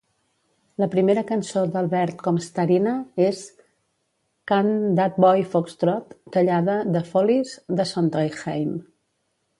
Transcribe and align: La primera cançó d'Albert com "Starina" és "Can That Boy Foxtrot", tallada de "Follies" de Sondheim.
La 0.83 0.85
primera 0.93 1.23
cançó 1.31 1.61
d'Albert 1.75 2.23
com 2.27 2.39
"Starina" 2.45 2.93
és 3.25 3.43
"Can 4.53 4.73
That 5.01 5.21
Boy 5.27 5.45
Foxtrot", 5.53 6.19
tallada 6.39 6.79
de 6.97 7.05
"Follies" 7.15 7.53
de 7.81 7.87
Sondheim. 7.95 8.77